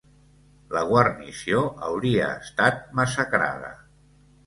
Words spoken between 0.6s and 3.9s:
La guarnició hauria estat massacrada.